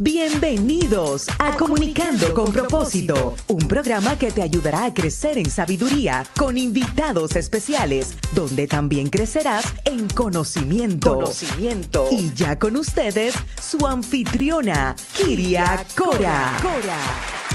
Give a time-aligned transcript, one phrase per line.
[0.00, 6.58] Bienvenidos a Comunicando con Propósito, un programa que te ayudará a crecer en sabiduría con
[6.58, 11.14] invitados especiales, donde también crecerás en conocimiento.
[11.14, 12.08] Conocimiento.
[12.10, 16.58] Y ya con ustedes, su anfitriona, Kiria Cora.
[16.60, 17.53] Cora.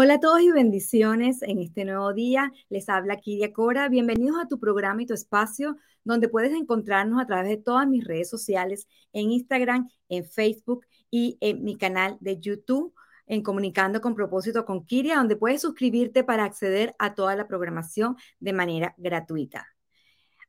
[0.00, 2.52] Hola a todos y bendiciones en este nuevo día.
[2.68, 3.88] Les habla Kiria Cora.
[3.88, 8.04] Bienvenidos a tu programa y tu espacio donde puedes encontrarnos a través de todas mis
[8.04, 12.94] redes sociales, en Instagram, en Facebook y en mi canal de YouTube
[13.26, 18.16] en Comunicando con Propósito con Kiria, donde puedes suscribirte para acceder a toda la programación
[18.38, 19.66] de manera gratuita.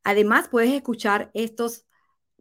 [0.04, 1.88] Además, puedes escuchar estos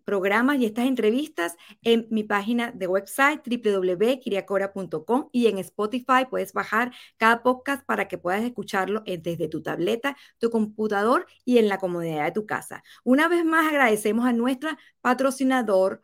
[0.08, 6.92] programas y estas entrevistas en mi página de website www.kiriacora.com y en Spotify puedes bajar
[7.18, 12.24] cada podcast para que puedas escucharlo desde tu tableta, tu computador y en la comodidad
[12.24, 12.82] de tu casa.
[13.04, 16.00] Una vez más agradecemos a nuestra patrocinador,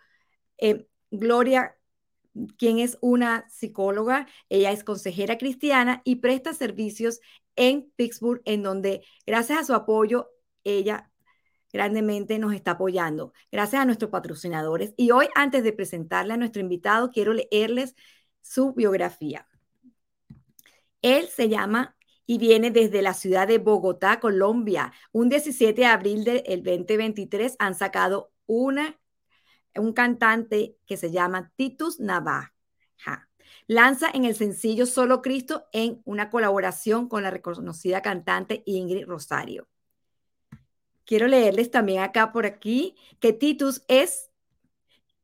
[0.59, 1.79] eh, Gloria
[2.59, 7.21] quien es una psicóloga, ella es consejera cristiana y presta servicios
[7.57, 10.31] en Pittsburgh, en donde gracias a su apoyo,
[10.63, 11.11] ella
[11.75, 13.33] grandemente nos está apoyando.
[13.51, 14.95] Gracias a nuestros patrocinadores.
[14.97, 17.97] Y hoy, antes de presentarle a nuestro invitado, quiero leerles
[18.43, 19.49] su biografía.
[21.03, 24.93] Él se llama y viene desde la ciudad de Bogotá, Colombia.
[25.11, 29.01] Un 17 de abril del 2023 han sacado una,
[29.75, 32.53] un cantante que se llama Titus Navaja.
[33.67, 39.67] Lanza en el sencillo Solo Cristo en una colaboración con la reconocida cantante Ingrid Rosario.
[41.05, 44.31] Quiero leerles también acá por aquí que Titus es,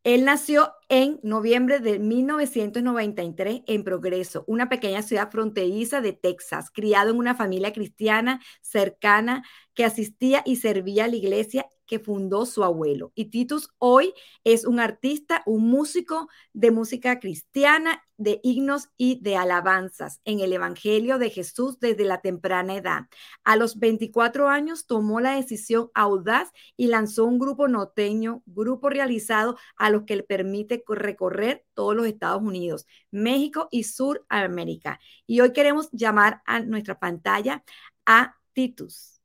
[0.03, 7.11] él nació en noviembre de 1993 en Progreso, una pequeña ciudad fronteriza de Texas, criado
[7.11, 9.43] en una familia cristiana cercana
[9.75, 13.11] que asistía y servía a la iglesia que fundó su abuelo.
[13.17, 19.35] Y Titus hoy es un artista, un músico de música cristiana, de himnos y de
[19.35, 23.07] alabanzas en el Evangelio de Jesús desde la temprana edad.
[23.43, 29.59] A los 24 años tomó la decisión audaz y lanzó un grupo norteño, grupo realizado
[29.77, 35.01] a los que le permite recorrer todos los Estados Unidos, México y Suramérica.
[35.27, 37.65] Y hoy queremos llamar a nuestra pantalla
[38.07, 39.21] a Titus.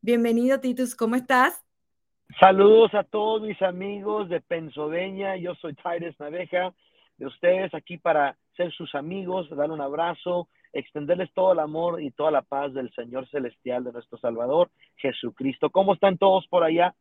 [0.00, 1.62] Bienvenido, Titus, ¿cómo estás?
[2.40, 5.36] Saludos a todos mis amigos de Pennsylvania.
[5.36, 6.74] Yo soy Titus Naveja
[7.18, 12.10] de ustedes aquí para ser sus amigos, dar un abrazo, extenderles todo el amor y
[12.10, 15.70] toda la paz del Señor Celestial de nuestro Salvador Jesucristo.
[15.70, 16.94] ¿Cómo están todos por allá?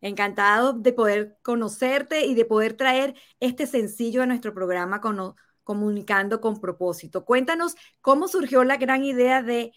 [0.00, 6.40] Encantado de poder conocerte y de poder traer este sencillo a nuestro programa con, comunicando
[6.40, 7.24] con propósito.
[7.24, 9.72] Cuéntanos cómo surgió la gran idea de,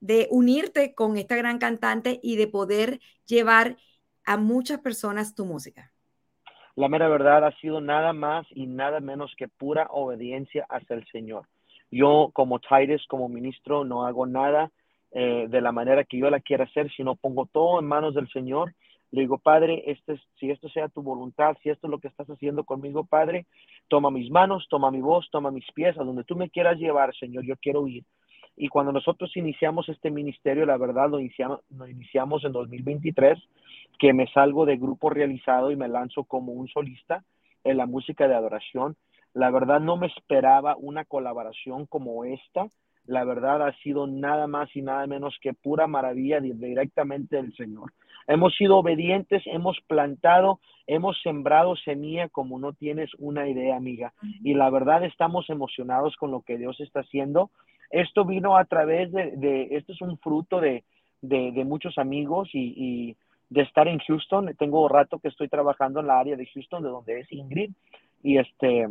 [0.00, 3.76] de unirte con esta gran cantante y de poder llevar
[4.26, 5.92] a muchas personas tu música?
[6.74, 11.06] La mera verdad ha sido nada más y nada menos que pura obediencia hacia el
[11.06, 11.46] Señor.
[11.90, 14.70] Yo como Titus, como ministro, no hago nada
[15.12, 18.28] eh, de la manera que yo la quiera hacer, sino pongo todo en manos del
[18.28, 18.74] Señor.
[19.12, 22.26] Le digo, Padre, este si esto sea tu voluntad, si esto es lo que estás
[22.28, 23.46] haciendo conmigo, Padre,
[23.88, 27.14] toma mis manos, toma mi voz, toma mis pies, a donde tú me quieras llevar,
[27.16, 28.04] Señor, yo quiero ir.
[28.56, 33.38] Y cuando nosotros iniciamos este ministerio, la verdad lo iniciamos, lo iniciamos en 2023,
[33.98, 37.22] que me salgo de grupo realizado y me lanzo como un solista
[37.64, 38.96] en la música de adoración.
[39.34, 42.68] La verdad no me esperaba una colaboración como esta.
[43.04, 47.92] La verdad ha sido nada más y nada menos que pura maravilla directamente del Señor.
[48.26, 54.12] Hemos sido obedientes, hemos plantado, hemos sembrado semilla como no tienes una idea, amiga.
[54.42, 57.50] Y la verdad estamos emocionados con lo que Dios está haciendo
[57.90, 60.84] esto vino a través de, esto es un fruto de,
[61.64, 63.16] muchos amigos y,
[63.48, 64.54] de estar en Houston.
[64.58, 67.70] Tengo rato que estoy trabajando en la área de Houston, de donde es Ingrid,
[68.22, 68.88] y este,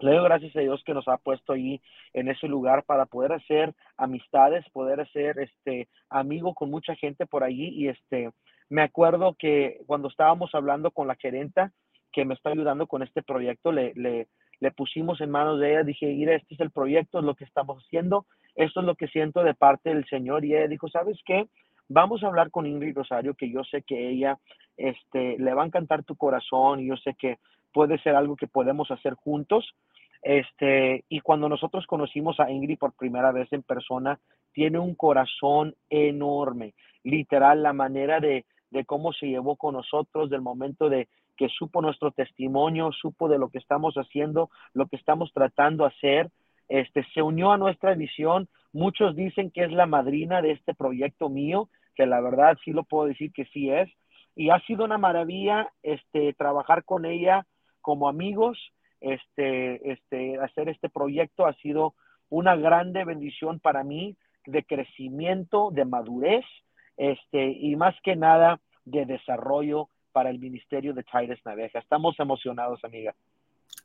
[0.00, 1.80] le doy gracias a Dios que nos ha puesto ahí
[2.14, 7.44] en ese lugar para poder hacer amistades, poder hacer este amigo con mucha gente por
[7.44, 8.30] allí y este
[8.72, 11.72] me acuerdo que cuando estábamos hablando con la gerenta
[12.10, 14.28] que me está ayudando con este proyecto, le, le,
[14.62, 17.82] le pusimos en manos de ella, dije, mira, este es el proyecto, lo que estamos
[17.82, 20.44] haciendo, esto es lo que siento de parte del Señor.
[20.44, 21.48] Y ella dijo, ¿sabes qué?
[21.88, 24.38] Vamos a hablar con Ingrid Rosario, que yo sé que ella
[24.76, 27.38] este, le va a encantar tu corazón y yo sé que
[27.72, 29.74] puede ser algo que podemos hacer juntos.
[30.22, 34.20] Este, y cuando nosotros conocimos a Ingrid por primera vez en persona,
[34.52, 40.40] tiene un corazón enorme, literal, la manera de, de cómo se llevó con nosotros, del
[40.40, 41.08] momento de
[41.42, 45.88] que supo nuestro testimonio, supo de lo que estamos haciendo, lo que estamos tratando de
[45.90, 46.30] hacer,
[46.68, 48.48] este, se unió a nuestra visión.
[48.72, 51.68] Muchos dicen que es la madrina de este proyecto mío.
[51.96, 53.90] que la verdad sí lo puedo decir que sí es.
[54.36, 57.44] Y ha sido una maravilla este, trabajar con ella
[57.80, 58.56] como amigos,
[59.00, 61.94] este, este, hacer este proyecto ha sido
[62.28, 64.16] una grande bendición para mí
[64.46, 66.44] de crecimiento, de madurez,
[66.96, 71.78] este, y más que nada de desarrollo para el ministerio de Titus Naveja.
[71.78, 73.14] Estamos emocionados, amiga.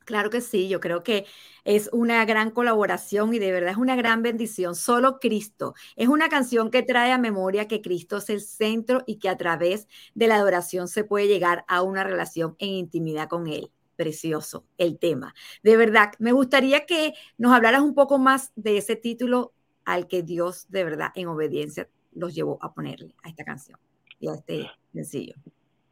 [0.04, 1.26] Claro que sí, yo creo que
[1.64, 4.74] es una gran colaboración y de verdad es una gran bendición.
[4.74, 5.74] Solo Cristo.
[5.96, 9.36] Es una canción que trae a memoria que Cristo es el centro y que a
[9.36, 13.70] través de la adoración se puede llegar a una relación en intimidad con Él.
[13.96, 15.34] Precioso el tema.
[15.62, 19.52] De verdad, me gustaría que nos hablaras un poco más de ese título
[19.84, 23.78] al que Dios de verdad en obediencia los llevó a ponerle a esta canción
[24.20, 25.34] y a este sencillo.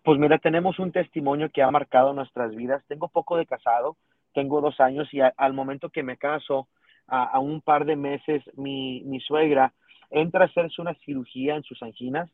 [0.07, 2.81] Pues mira, tenemos un testimonio que ha marcado nuestras vidas.
[2.87, 3.97] Tengo poco de casado,
[4.35, 6.69] tengo dos años y al momento que me caso,
[7.09, 9.73] a, un par de meses, mi, suegra
[10.11, 12.31] entra a hacerse una cirugía en sus anginas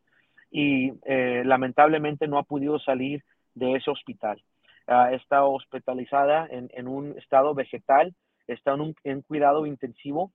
[0.51, 3.23] y eh, lamentablemente no ha podido salir
[3.55, 4.39] de ese hospital.
[4.87, 8.13] Uh, está hospitalizada en, un estado vegetal,
[8.45, 10.31] está en en cuidado intensivo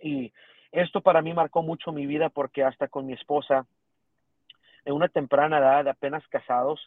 [0.00, 0.32] y
[0.72, 3.66] esto para mí marcó mucho mi vida porque hasta con mi esposa
[4.84, 6.80] en una temprana edad, apenas casados,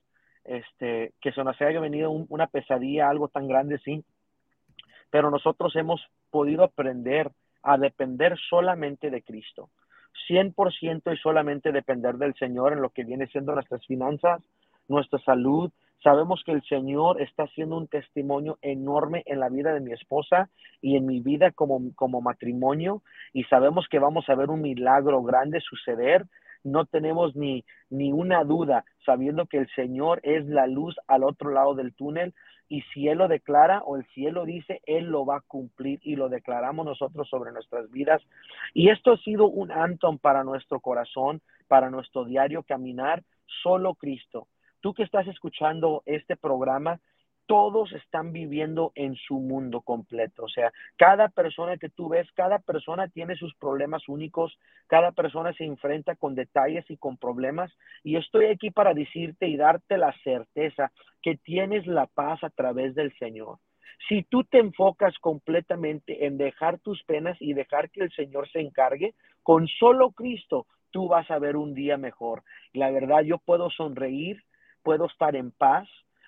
[0.44, 4.04] este, que se nos haya venido una pesadilla, algo tan grande, sí.
[5.10, 7.32] Pero nosotros hemos podido aprender
[7.64, 9.70] a depender solamente de Cristo.
[10.30, 14.42] 100% y solamente depender del Señor en lo que viene siendo nuestras finanzas,
[14.88, 15.72] nuestra salud.
[16.04, 20.50] Sabemos que el Señor está haciendo un testimonio enorme en la vida de mi esposa
[20.82, 23.02] y en mi vida como, como matrimonio
[23.34, 26.26] y sabemos que vamos a ver un milagro grande suceder
[26.68, 31.52] no tenemos ni, ni una duda, sabiendo que el Señor es la luz al otro
[31.52, 32.34] lado del túnel
[32.70, 36.16] y si Él lo declara o el cielo dice, Él lo va a cumplir y
[36.16, 38.22] lo declaramos nosotros sobre nuestras vidas.
[38.74, 43.24] Y esto ha sido un antón para nuestro corazón, para nuestro diario caminar,
[43.64, 44.48] solo Cristo.
[44.82, 47.00] Tú que estás escuchando este programa,
[47.48, 50.44] todos están viviendo en su mundo completo.
[50.44, 55.54] O sea, cada persona que tú ves, cada persona tiene sus problemas únicos, cada persona
[55.54, 57.72] se enfrenta con detalles y con problemas.
[58.04, 60.92] Y estoy aquí para decirte y darte la certeza
[61.24, 63.58] que tienes la paz a través del Señor.
[64.08, 68.60] Si tú te enfocas completamente en dejar tus penas y dejar que el Señor se
[68.60, 72.44] encargue, con solo Cristo tú vas a ver un día mejor.
[72.74, 74.44] La verdad, yo puedo sonreír,
[74.84, 75.88] puedo estar en paz,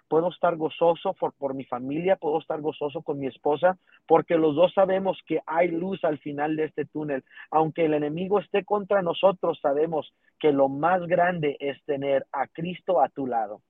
[0.09, 3.77] puedo estar gozoso por, por, mi familia, puedo estar gozoso con mi esposa,
[4.07, 7.23] porque los dos sabemos que hay luz al final de este túnel.
[7.51, 13.01] Aunque el enemigo esté contra nosotros, sabemos que lo más grande es tener a Cristo
[13.01, 13.61] a tu lado.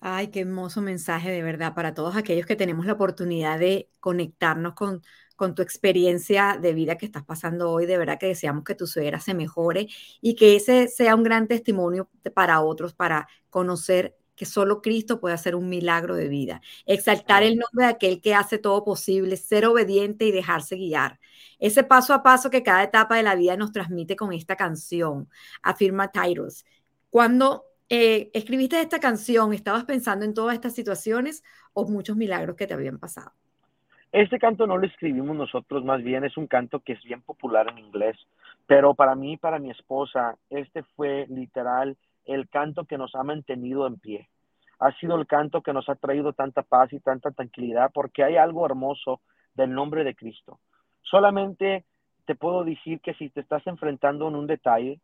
[0.00, 4.74] Ay, qué hermoso mensaje de verdad para todos aquellos que tenemos la oportunidad de conectarnos
[4.74, 5.02] con,
[5.36, 7.86] con tu experiencia de vida que estás pasando hoy.
[7.86, 9.88] De verdad que deseamos que tu suegra se mejore
[10.20, 15.34] y que ese sea un gran testimonio para otros, para conocer que solo Cristo puede
[15.34, 16.60] hacer un milagro de vida.
[16.86, 21.18] Exaltar el nombre de aquel que hace todo posible, ser obediente y dejarse guiar.
[21.58, 25.28] Ese paso a paso que cada etapa de la vida nos transmite con esta canción,
[25.62, 26.64] afirma Tyrus.
[27.10, 31.42] Cuando eh, escribiste esta canción, ¿estabas pensando en todas estas situaciones
[31.72, 33.32] o muchos milagros que te habían pasado?
[34.12, 37.68] Este canto no lo escribimos nosotros, más bien es un canto que es bien popular
[37.68, 38.16] en inglés,
[38.66, 43.86] pero para mí, para mi esposa, este fue literal el canto que nos ha mantenido
[43.86, 44.28] en pie.
[44.78, 48.36] Ha sido el canto que nos ha traído tanta paz y tanta tranquilidad porque hay
[48.36, 49.20] algo hermoso
[49.54, 50.58] del nombre de Cristo.
[51.02, 51.84] Solamente
[52.26, 55.00] te puedo decir que si te estás enfrentando en un detalle,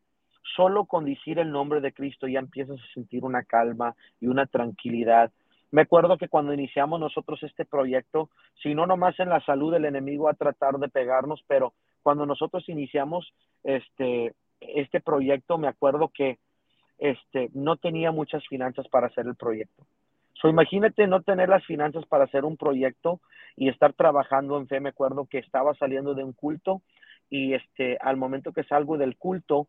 [0.57, 4.47] solo con decir el nombre de Cristo ya empiezas a sentir una calma y una
[4.47, 5.31] tranquilidad.
[5.71, 8.29] Me acuerdo que cuando iniciamos nosotros este proyecto,
[8.62, 12.69] si no nomás en la salud del enemigo a tratar de pegarnos, pero cuando nosotros
[12.69, 16.38] iniciamos este, este proyecto, me acuerdo que
[17.02, 19.85] este, no tenía muchas finanzas para hacer el proyecto.
[20.35, 23.21] So, imagínate no tener las finanzas para hacer un proyecto
[23.56, 24.78] y estar trabajando en fe.
[24.78, 26.80] Me acuerdo que estaba saliendo de un culto
[27.28, 29.66] y este, al momento que salgo del culto,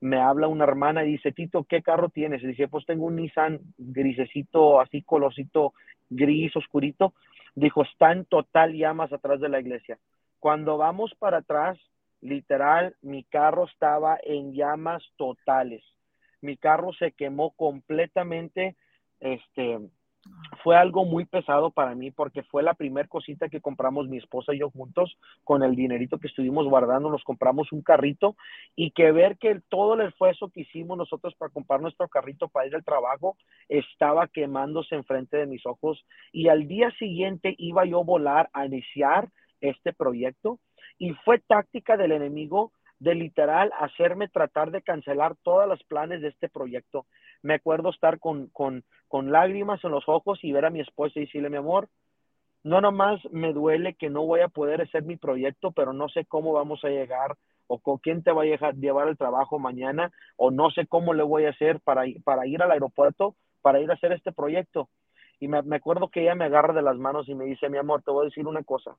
[0.00, 2.40] me habla una hermana y dice, Tito, ¿qué carro tienes?
[2.44, 5.72] Y dije, pues tengo un Nissan grisecito, así colorcito
[6.08, 7.14] gris, oscurito.
[7.56, 9.98] Dijo, está en total llamas atrás de la iglesia.
[10.38, 11.78] Cuando vamos para atrás,
[12.20, 15.82] literal, mi carro estaba en llamas totales
[16.40, 18.76] mi carro se quemó completamente,
[19.20, 19.78] este,
[20.62, 24.54] fue algo muy pesado para mí porque fue la primera cosita que compramos mi esposa
[24.54, 28.36] y yo juntos con el dinerito que estuvimos guardando, nos compramos un carrito
[28.74, 32.66] y que ver que todo el esfuerzo que hicimos nosotros para comprar nuestro carrito para
[32.66, 33.36] ir al trabajo
[33.68, 38.66] estaba quemándose enfrente de mis ojos y al día siguiente iba yo a volar a
[38.66, 40.58] iniciar este proyecto
[40.98, 46.28] y fue táctica del enemigo de literal hacerme tratar de cancelar todas las planes de
[46.28, 47.06] este proyecto.
[47.42, 51.12] Me acuerdo estar con, con, con lágrimas en los ojos y ver a mi esposa
[51.16, 51.88] y decirle, mi amor,
[52.64, 56.24] no nomás me duele que no voy a poder hacer mi proyecto, pero no sé
[56.24, 57.36] cómo vamos a llegar
[57.68, 61.22] o con quién te va a llevar el trabajo mañana o no sé cómo le
[61.22, 64.88] voy a hacer para, para ir al aeropuerto, para ir a hacer este proyecto.
[65.38, 67.78] Y me, me acuerdo que ella me agarra de las manos y me dice, mi
[67.78, 68.96] amor, te voy a decir una cosa.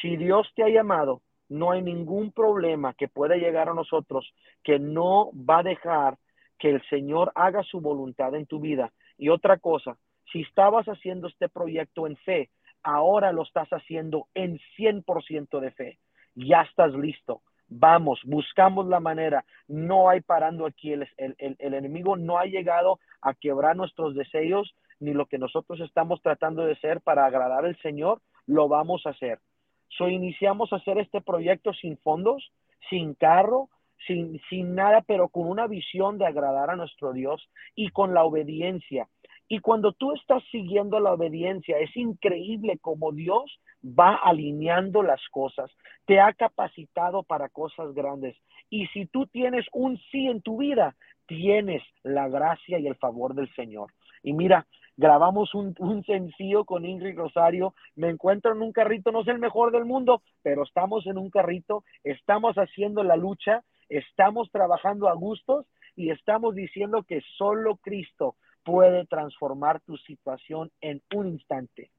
[0.00, 4.32] Si Dios te ha llamado no hay ningún problema que pueda llegar a nosotros
[4.62, 6.18] que no va a dejar
[6.58, 8.92] que el Señor haga su voluntad en tu vida.
[9.18, 9.96] Y otra cosa,
[10.32, 12.50] si estabas haciendo este proyecto en fe,
[12.82, 15.98] ahora lo estás haciendo en 100% de fe.
[16.34, 17.42] Ya estás listo.
[17.68, 19.44] Vamos, buscamos la manera.
[19.68, 20.92] No hay parando aquí.
[20.92, 25.80] El, el, el, enemigo no ha llegado a quebrar nuestros deseos ni lo que nosotros
[25.80, 28.20] estamos tratando de ser para agradar al Señor.
[28.46, 29.38] Lo vamos a hacer.
[29.88, 32.52] So, iniciamos a hacer este proyecto sin fondos,
[32.90, 33.68] sin carro,
[34.06, 38.24] sin, sin nada, pero con una visión de agradar a nuestro Dios y con la
[38.24, 39.08] obediencia.
[39.48, 45.70] Y cuando tú estás siguiendo la obediencia, es increíble cómo Dios va alineando las cosas,
[46.06, 48.36] te ha capacitado para cosas grandes.
[48.70, 53.34] Y si tú tienes un sí en tu vida, tienes la gracia y el favor
[53.34, 53.92] del Señor.
[54.22, 55.74] Y mira, grabamos un,
[56.04, 60.22] sencillo con Ingrid Rosario, me encuentro en un carrito, no es el mejor del mundo,
[60.42, 66.54] pero estamos en un carrito, estamos haciendo la lucha, estamos trabajando a gustos y estamos
[66.54, 71.90] diciendo que solo Cristo puede transformar tu situación en un instante.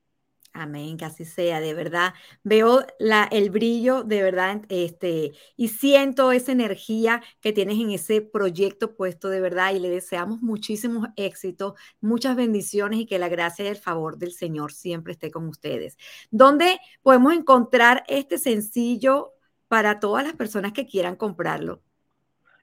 [0.57, 2.13] Amén, que así sea, de verdad.
[2.43, 8.21] Veo la, el brillo, de verdad, este, y siento esa energía que tienes en ese
[8.21, 13.65] proyecto puesto, de verdad, y le deseamos muchísimos éxitos, muchas bendiciones y que la gracia
[13.65, 15.97] y el favor del Señor siempre esté con ustedes.
[16.31, 19.33] ¿Dónde podemos encontrar este sencillo
[19.67, 21.81] para todas las personas que quieran comprarlo?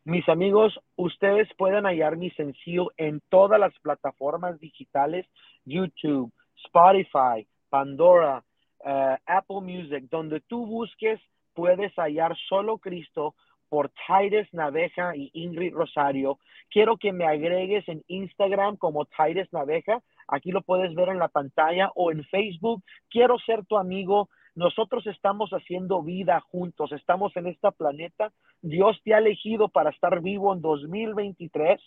[0.04, 5.26] Mis amigos, ustedes pueden hallar mi sencillo en todas las plataformas digitales,
[5.66, 6.32] YouTube,
[6.64, 8.44] Spotify, Pandora,
[8.84, 11.18] eh, Apple Music, donde tú busques,
[11.54, 13.34] puedes hallar solo Cristo
[13.70, 16.38] por Titus Naveja y Ingrid Rosario.
[16.68, 20.02] Quiero que me agregues en Instagram como Titus Naveja.
[20.28, 22.82] Aquí lo puedes ver en la pantalla o en Facebook.
[23.08, 24.28] Quiero ser tu amigo.
[24.54, 26.92] Nosotros estamos haciendo vida juntos.
[26.92, 28.32] Estamos en este planeta.
[28.60, 31.80] Dios te ha elegido para estar vivo en 2023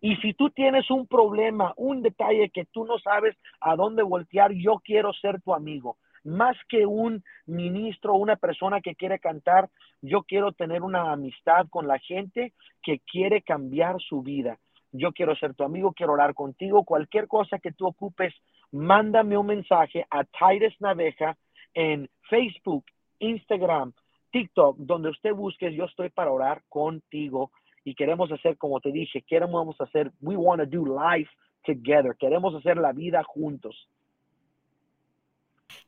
[0.00, 4.52] y si tú tienes un problema, un detalle que tú no sabes a dónde voltear,
[4.52, 5.96] yo quiero ser tu amigo.
[6.24, 9.68] Más que un ministro, una persona que quiere cantar,
[10.02, 14.58] yo quiero tener una amistad con la gente que quiere cambiar su vida.
[14.92, 16.84] Yo quiero ser tu amigo, quiero orar contigo.
[16.84, 18.34] Cualquier cosa que tú ocupes,
[18.72, 21.36] mándame un mensaje a Titus Naveja
[21.74, 22.84] en Facebook,
[23.18, 23.92] Instagram,
[24.32, 27.50] TikTok, donde usted busque, yo estoy para orar contigo
[27.84, 31.30] y queremos hacer, como te dije, queremos hacer, we want to do life
[31.64, 33.88] together, queremos hacer la vida juntos.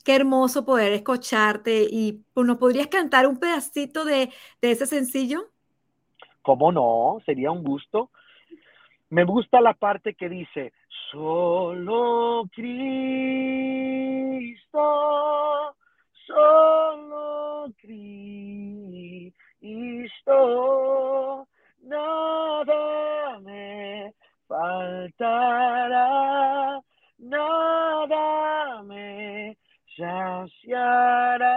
[0.04, 4.30] Qué hermoso poder escucharte y pues, ¿nos podrías cantar un pedacito de,
[4.60, 5.50] de ese sencillo?
[6.42, 7.18] ¿Cómo no?
[7.24, 8.10] Sería un gusto.
[9.10, 10.72] Me gusta la parte que dice,
[11.10, 12.86] solo Cristo,
[16.26, 18.32] solo Cristo
[21.82, 24.12] nada me
[24.48, 26.08] faltará,
[27.18, 29.56] nada me
[29.96, 31.54] saciará,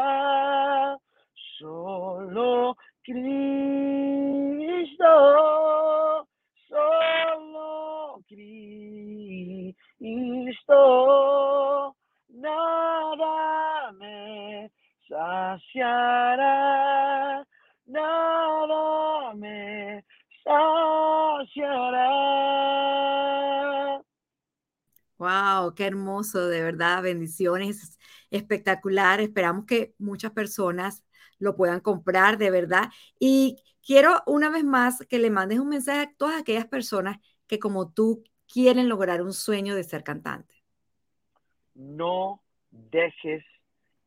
[1.57, 3.64] solo Cristo,
[25.75, 27.99] qué hermoso, de verdad, bendiciones,
[28.31, 29.21] espectacular.
[29.21, 31.03] Esperamos que muchas personas
[31.39, 32.89] lo puedan comprar, de verdad.
[33.19, 37.17] Y quiero una vez más que le mandes un mensaje a todas aquellas personas
[37.47, 40.55] que como tú quieren lograr un sueño de ser cantante.
[41.73, 42.41] No
[42.71, 43.43] dejes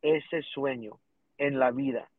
[0.02, 0.98] ese sueño
[1.36, 2.10] en la vida.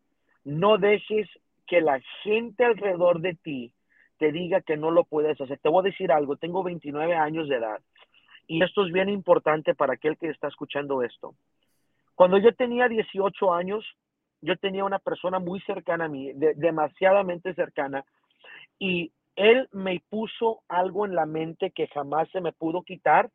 [0.43, 1.27] No dejes
[1.67, 3.73] que la gente alrededor de ti
[4.17, 5.59] te diga que no lo puedes hacer.
[5.59, 7.81] Te voy a decir algo, tengo 29 años de edad
[8.49, 11.35] y esto es bien importante para aquel que está escuchando esto.
[12.15, 13.85] Cuando yo tenía 18 años,
[14.41, 18.03] yo tenía una persona muy cercana a mí, demasiadamente cercana,
[18.79, 23.29] y él me puso algo en la mente que jamás se me pudo quitar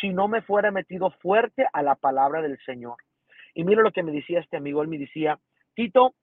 [0.00, 2.96] si no me fuera metido fuerte a la palabra del Señor.
[3.54, 5.38] Y mira lo que me decía este amigo, él me decía,
[5.74, 6.16] Tito,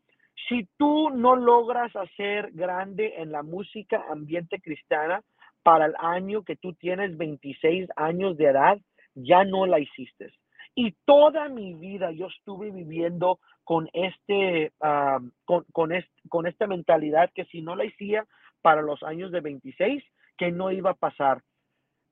[0.49, 5.23] Si tú no logras hacer grande en la música ambiente cristiana
[5.63, 8.77] para el año que tú tienes 26 años de edad,
[9.15, 10.31] ya no la hiciste.
[10.75, 17.45] Y toda mi vida yo estuve viviendo con, este, ah, con, con esta mentalidad que
[17.45, 18.25] si no la hacía
[18.61, 20.03] para los años de 26,
[20.37, 21.41] que no iba a pasar.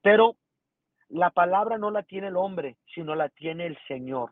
[0.02, 0.36] Pero
[1.10, 4.32] la palabra no la tiene el hombre, sino la tiene el Señor.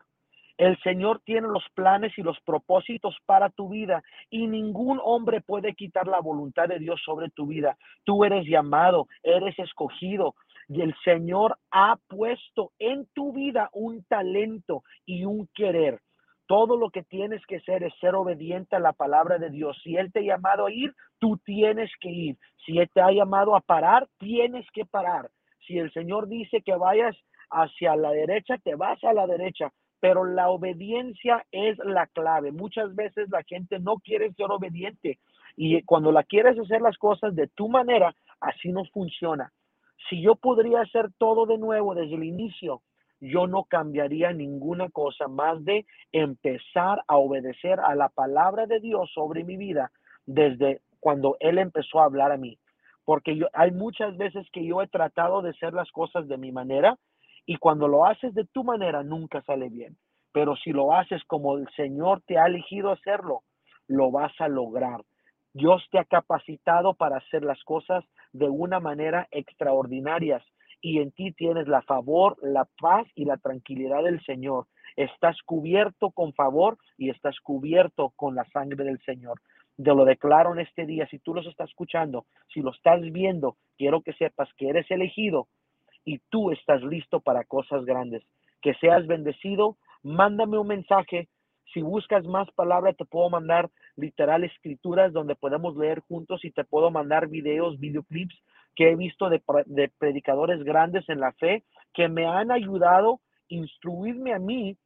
[0.60, 5.74] El Señor tiene los planes y los propósitos para tu vida y ningún hombre puede
[5.74, 7.78] quitar la voluntad de Dios sobre tu vida.
[8.04, 10.34] Tú eres llamado, eres escogido
[10.68, 15.98] y el Señor ha puesto en tu vida un talento y un querer.
[16.44, 19.80] Todo lo que tienes que hacer es ser obediente a la palabra de Dios.
[19.82, 22.36] Si Él te ha llamado a ir, tú tienes que ir.
[22.66, 25.30] Si Él te ha llamado a parar, tienes que parar.
[25.66, 27.16] Si el Señor dice que vayas
[27.48, 32.52] hacia la derecha, te vas a la derecha pero la obediencia es la clave.
[32.52, 35.18] Muchas veces la gente no quiere ser obediente
[35.56, 39.52] y cuando la quieres hacer las cosas de tu manera, así no funciona.
[40.08, 42.80] Si yo podría hacer todo de nuevo desde el inicio,
[43.20, 49.10] yo no cambiaría ninguna cosa más de empezar a obedecer a la palabra de Dios
[49.12, 49.92] sobre mi vida
[50.24, 52.58] desde cuando Él empezó a hablar a mí.
[53.04, 56.96] Porque hay muchas veces que yo he tratado de hacer las cosas de mi manera
[57.46, 59.96] y cuando lo haces de tu manera, nunca sale bien.
[60.32, 63.42] Pero si lo haces como el Señor te ha elegido hacerlo,
[63.88, 65.02] lo vas a lograr.
[65.52, 70.40] Dios te ha capacitado para hacer las cosas de una manera extraordinaria
[70.80, 74.66] y en ti tienes la favor, la paz y la tranquilidad del Señor.
[74.96, 79.40] Estás cubierto con favor y estás cubierto con la sangre del Señor.
[79.76, 81.06] Te lo declaro en este día.
[81.10, 85.48] Si tú los estás escuchando, si lo estás viendo, quiero que sepas que eres elegido
[86.04, 88.22] y tú estás listo para cosas grandes.
[88.62, 91.28] Que seas bendecido, mándame un mensaje.
[91.72, 96.64] Si buscas más palabras, te puedo mandar literal escrituras donde podemos leer juntos y te
[96.64, 98.36] puedo mandar videos, videoclips
[98.76, 99.42] que he visto de,
[99.98, 104.76] predicadores grandes en la fe que me han ayudado instruirme a mí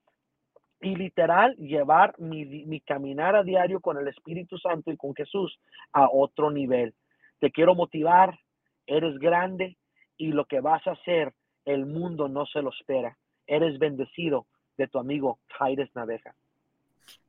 [0.80, 5.58] y literal llevar mi, caminar a diario con el Espíritu Santo y con Jesús
[5.92, 6.94] a otro nivel.
[7.40, 8.38] Te quiero motivar,
[8.86, 9.76] eres grande,
[10.16, 11.32] y lo que vas a hacer,
[11.64, 13.16] el mundo no se lo espera.
[13.46, 14.46] Eres bendecido
[14.76, 16.34] de tu amigo Jaires Naveja.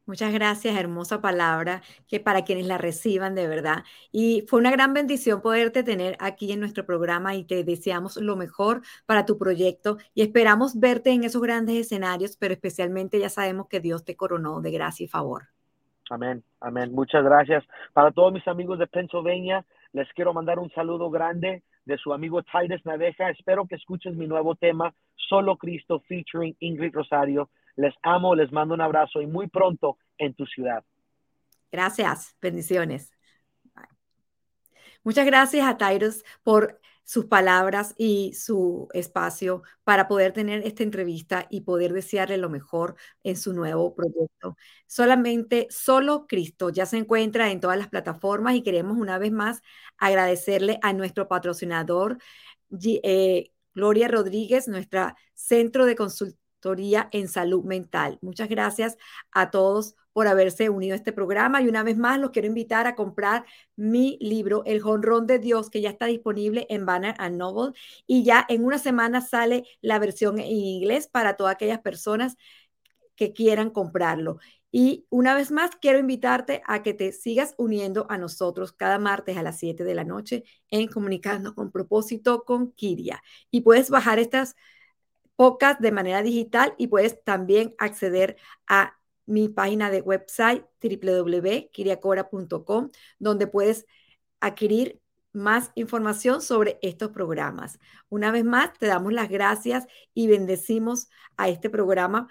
[0.08, 3.84] Muchas gracias, hermosa palabra, que para quienes la reciban de verdad.
[4.12, 8.36] Y fue una gran bendición poderte tener aquí en nuestro programa y te deseamos lo
[8.36, 13.68] mejor para tu proyecto y esperamos verte en esos grandes escenarios, pero especialmente ya sabemos
[13.68, 15.46] que Dios te coronó de gracia y favor.
[16.12, 16.92] Amén, amén.
[16.92, 17.64] Muchas gracias.
[17.92, 22.44] Para todos mis amigos de Pennsylvania, les quiero mandar un saludo grande de su amigo
[22.44, 23.30] Titus Naveja.
[23.30, 27.50] Espero que escuches mi nuevo tema, Solo Cristo, featuring Ingrid Rosario.
[27.76, 30.84] Les amo, les mando un abrazo y muy pronto en tu ciudad.
[31.72, 33.12] Gracias, bendiciones.
[35.04, 41.48] Muchas gracias a Titus por sus palabras y su espacio para poder tener esta entrevista
[41.50, 44.58] y poder desearle lo mejor en su nuevo proyecto.
[44.88, 49.62] Solamente, solo Cristo ya se encuentra en todas las plataformas y queremos una vez más
[49.98, 52.18] agradecerle a nuestro patrocinador,
[52.82, 58.18] eh, Gloria Rodríguez, nuestra centro de consultoría en salud mental.
[58.22, 58.98] Muchas gracias
[59.32, 61.62] a todos por haberse unido a este programa.
[61.62, 63.44] Y una vez más, los quiero invitar a comprar
[63.76, 67.74] mi libro, El Jonrón de Dios, que ya está disponible en Banner and Noble.
[68.08, 72.38] Y ya en una semana sale la versión en inglés para todas aquellas personas
[73.18, 74.40] que quieran comprarlo.
[74.72, 79.36] Y una vez más, quiero invitarte a que te sigas uniendo a nosotros cada martes
[79.36, 83.22] a las 7 de la noche en Comunicando con propósito con Kiria.
[83.52, 84.56] Y puedes bajar estas
[85.36, 93.48] pocas de manera digital y puedes también acceder a mi página de website www.kiriacora.com, donde
[93.48, 93.86] puedes
[94.40, 95.02] adquirir
[95.34, 97.80] más información sobre estos programas.
[98.10, 102.28] Una vez más, te damos las gracias y bendecimos a este programa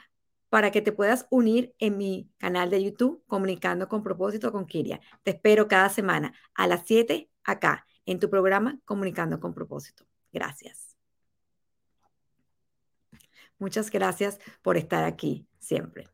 [0.48, 5.00] para que te puedas unir en mi canal de YouTube, Comunicando con propósito con Kiria.
[5.22, 10.06] Te espero cada semana a las 7 acá, en tu programa Comunicando con propósito.
[10.32, 10.96] Gracias.
[13.58, 16.13] Muchas gracias por estar aquí siempre.